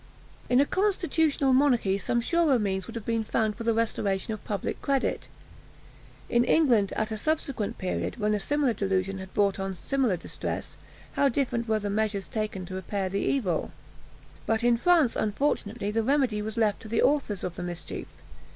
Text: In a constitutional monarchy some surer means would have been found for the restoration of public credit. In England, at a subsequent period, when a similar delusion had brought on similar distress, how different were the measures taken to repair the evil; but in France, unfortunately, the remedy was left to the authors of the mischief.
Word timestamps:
In 0.49 0.59
a 0.59 0.65
constitutional 0.65 1.53
monarchy 1.53 1.99
some 1.99 2.21
surer 2.21 2.57
means 2.57 2.87
would 2.87 2.95
have 2.95 3.05
been 3.05 3.23
found 3.23 3.55
for 3.55 3.63
the 3.63 3.73
restoration 3.75 4.33
of 4.33 4.43
public 4.43 4.81
credit. 4.81 5.27
In 6.27 6.43
England, 6.43 6.91
at 6.93 7.11
a 7.11 7.19
subsequent 7.19 7.77
period, 7.77 8.17
when 8.17 8.33
a 8.33 8.39
similar 8.39 8.73
delusion 8.73 9.19
had 9.19 9.31
brought 9.35 9.59
on 9.59 9.75
similar 9.75 10.17
distress, 10.17 10.75
how 11.13 11.29
different 11.29 11.67
were 11.67 11.77
the 11.77 11.91
measures 11.91 12.27
taken 12.27 12.65
to 12.65 12.73
repair 12.73 13.09
the 13.09 13.21
evil; 13.21 13.69
but 14.47 14.63
in 14.63 14.75
France, 14.75 15.15
unfortunately, 15.15 15.91
the 15.91 16.01
remedy 16.01 16.41
was 16.41 16.57
left 16.57 16.79
to 16.81 16.87
the 16.87 17.03
authors 17.03 17.43
of 17.43 17.55
the 17.55 17.61
mischief. 17.61 18.07